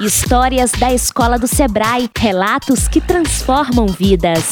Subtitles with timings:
[0.00, 4.44] Histórias da escola do Sebrae, relatos que transformam vidas.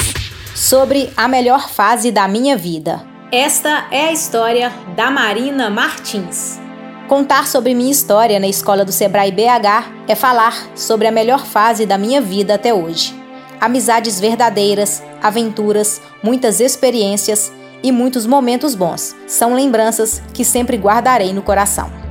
[0.57, 3.01] Sobre a melhor fase da minha vida.
[3.31, 6.59] Esta é a história da Marina Martins.
[7.07, 11.87] Contar sobre minha história na escola do Sebrae BH é falar sobre a melhor fase
[11.87, 13.15] da minha vida até hoje.
[13.61, 17.53] Amizades verdadeiras, aventuras, muitas experiências
[17.85, 22.06] e muitos momentos bons são lembranças que sempre guardarei no coração.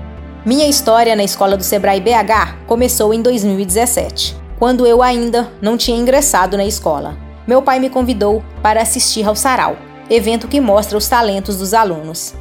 [0.46, 5.98] Minha história na escola do Sebrae BH começou em 2017, quando eu ainda não tinha
[5.98, 7.18] ingressado na escola.
[7.48, 9.76] Meu pai me convidou para assistir ao Sarau,
[10.08, 12.36] evento que mostra os talentos dos alunos.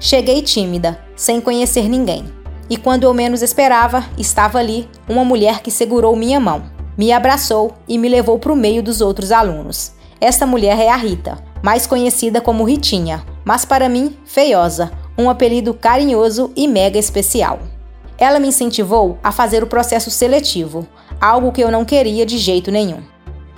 [0.00, 2.24] Cheguei tímida, sem conhecer ninguém.
[2.70, 6.62] E quando eu menos esperava, estava ali uma mulher que segurou minha mão,
[6.96, 9.92] me abraçou e me levou para o meio dos outros alunos.
[10.18, 15.74] Esta mulher é a Rita, mais conhecida como Ritinha, mas para mim, feiosa, um apelido
[15.74, 17.60] carinhoso e mega especial.
[18.18, 20.86] Ela me incentivou a fazer o processo seletivo,
[21.20, 23.00] algo que eu não queria de jeito nenhum.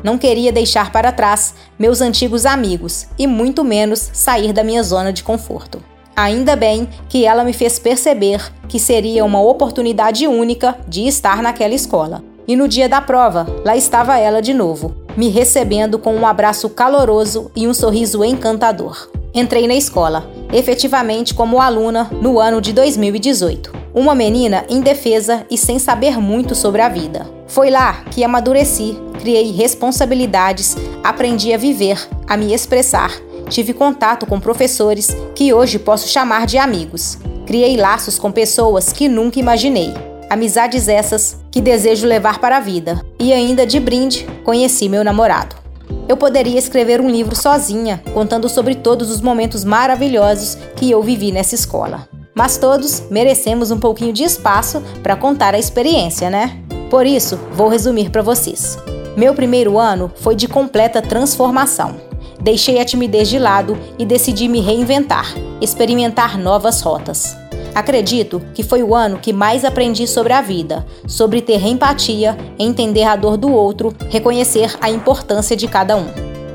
[0.03, 5.13] Não queria deixar para trás meus antigos amigos e muito menos sair da minha zona
[5.13, 5.83] de conforto.
[6.15, 11.75] Ainda bem que ela me fez perceber que seria uma oportunidade única de estar naquela
[11.75, 12.23] escola.
[12.47, 16.69] E no dia da prova, lá estava ela de novo, me recebendo com um abraço
[16.69, 19.09] caloroso e um sorriso encantador.
[19.35, 23.73] Entrei na escola, efetivamente como aluna, no ano de 2018.
[23.95, 27.27] Uma menina indefesa e sem saber muito sobre a vida.
[27.47, 33.13] Foi lá que amadureci, criei responsabilidades, aprendi a viver, a me expressar
[33.53, 37.19] tive contato com professores que hoje posso chamar de amigos.
[37.47, 39.93] Criei laços com pessoas que nunca imaginei.
[40.31, 43.05] Amizades essas que desejo levar para a vida.
[43.19, 45.62] E ainda de brinde, conheci meu namorado.
[46.09, 51.33] Eu poderia escrever um livro sozinha, contando sobre todos os momentos maravilhosos que eu vivi
[51.33, 52.09] nessa escola.
[52.35, 56.59] Mas todos merecemos um pouquinho de espaço para contar a experiência, né?
[56.91, 58.79] Por isso, vou resumir para vocês.
[59.17, 61.97] Meu primeiro ano foi de completa transformação.
[62.41, 67.42] Deixei a timidez de lado e decidi me reinventar, experimentar novas rotas.
[67.75, 73.05] Acredito que foi o ano que mais aprendi sobre a vida, sobre ter empatia, entender
[73.05, 76.07] a dor do outro, reconhecer a importância de cada um.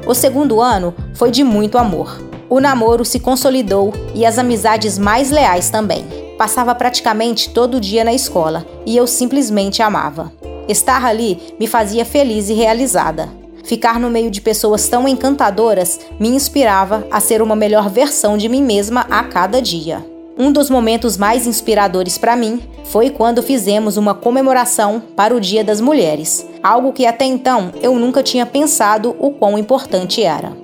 [0.05, 2.21] O segundo ano foi de muito amor.
[2.49, 6.05] O namoro se consolidou e as amizades mais leais também.
[6.37, 10.31] Passava praticamente todo dia na escola e eu simplesmente amava.
[10.67, 13.27] Estar ali me fazia feliz e realizada.
[13.63, 18.47] Ficar no meio de pessoas tão encantadoras me inspirava a ser uma melhor versão de
[18.47, 20.16] mim mesma a cada dia.
[20.39, 25.63] Um dos momentos mais inspiradores para mim foi quando fizemos uma comemoração para o Dia
[25.63, 30.55] das Mulheres, algo que até então eu nunca tinha pensado o quão importante era.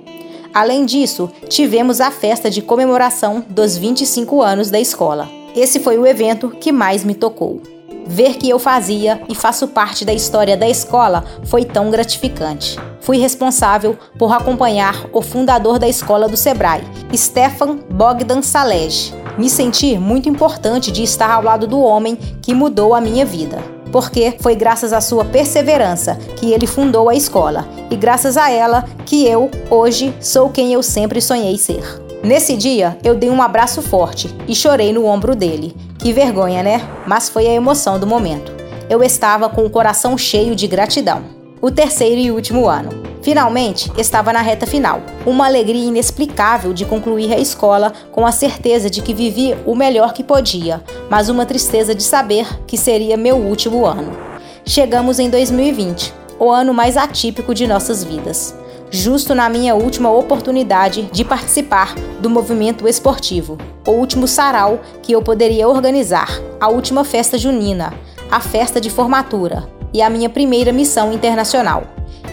[0.54, 5.28] Além disso, tivemos a festa de comemoração dos 25 anos da escola.
[5.56, 7.60] Esse foi o evento que mais me tocou.
[8.06, 12.78] Ver que eu fazia e faço parte da história da escola foi tão gratificante.
[13.00, 16.84] Fui responsável por acompanhar o fundador da escola do Sebrae,
[17.16, 19.23] Stefan Bogdan Salej.
[19.36, 23.58] Me senti muito importante de estar ao lado do homem que mudou a minha vida.
[23.90, 28.84] Porque foi graças à sua perseverança que ele fundou a escola e graças a ela
[29.04, 32.00] que eu, hoje, sou quem eu sempre sonhei ser.
[32.22, 35.76] Nesse dia, eu dei um abraço forte e chorei no ombro dele.
[35.98, 36.80] Que vergonha, né?
[37.06, 38.52] Mas foi a emoção do momento.
[38.88, 41.22] Eu estava com o coração cheio de gratidão.
[41.60, 43.13] O terceiro e último ano.
[43.24, 45.00] Finalmente, estava na reta final.
[45.24, 50.12] Uma alegria inexplicável de concluir a escola com a certeza de que vivi o melhor
[50.12, 54.12] que podia, mas uma tristeza de saber que seria meu último ano.
[54.66, 58.54] Chegamos em 2020, o ano mais atípico de nossas vidas
[58.90, 65.20] justo na minha última oportunidade de participar do movimento esportivo, o último sarau que eu
[65.20, 66.28] poderia organizar,
[66.60, 67.92] a última festa junina,
[68.30, 71.82] a festa de formatura e a minha primeira missão internacional.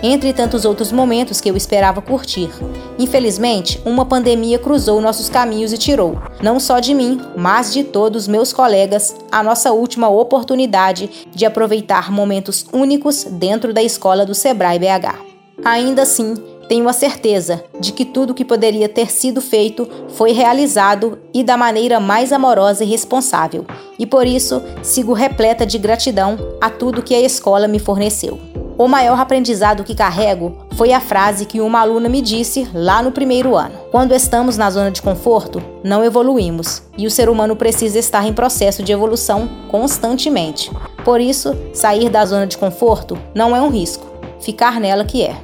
[0.03, 2.49] Entre tantos outros momentos que eu esperava curtir.
[2.97, 8.27] Infelizmente, uma pandemia cruzou nossos caminhos e tirou, não só de mim, mas de todos
[8.27, 14.79] meus colegas, a nossa última oportunidade de aproveitar momentos únicos dentro da escola do Sebrae
[14.79, 15.19] BH.
[15.63, 16.33] Ainda assim,
[16.67, 21.57] tenho a certeza de que tudo que poderia ter sido feito foi realizado e da
[21.57, 23.65] maneira mais amorosa e responsável,
[23.99, 28.60] e por isso sigo repleta de gratidão a tudo que a escola me forneceu.
[28.77, 33.11] O maior aprendizado que carrego foi a frase que uma aluna me disse lá no
[33.11, 37.99] primeiro ano: Quando estamos na zona de conforto, não evoluímos, e o ser humano precisa
[37.99, 40.71] estar em processo de evolução constantemente.
[41.03, 44.05] Por isso, sair da zona de conforto não é um risco,
[44.39, 45.35] ficar nela que é.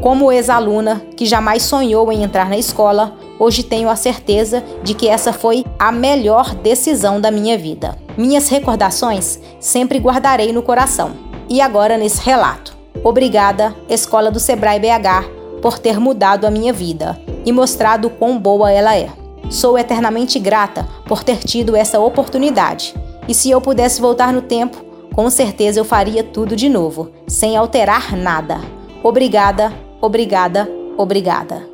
[0.00, 5.08] Como ex-aluna que jamais sonhou em entrar na escola, hoje tenho a certeza de que
[5.08, 7.96] essa foi a melhor decisão da minha vida.
[8.16, 11.12] Minhas recordações sempre guardarei no coração.
[11.48, 12.73] e agora nesse relato.
[13.02, 18.70] Obrigada, Escola do Sebrae BH, por ter mudado a minha vida e mostrado quão boa
[18.70, 19.08] ela é.
[19.50, 22.94] Sou eternamente grata por ter tido essa oportunidade.
[23.28, 27.56] E se eu pudesse voltar no tempo, com certeza eu faria tudo de novo, sem
[27.56, 28.60] alterar nada.
[29.02, 31.73] Obrigada, obrigada, obrigada.